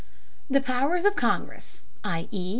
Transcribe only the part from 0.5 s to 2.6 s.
powers of Congress, _i.e.